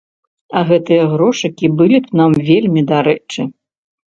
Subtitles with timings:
[0.61, 3.41] А гэтыя грошыкі былі б нам вельмі дарэчы.